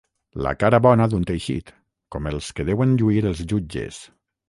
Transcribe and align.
La 0.45 0.53
cara 0.63 0.79
bona 0.85 1.07
d'un 1.11 1.27
teixit, 1.33 1.71
com 2.17 2.33
els 2.35 2.51
que 2.61 2.69
deuen 2.73 2.99
lluir 3.03 3.25
els 3.35 3.49
jutges. 3.55 4.05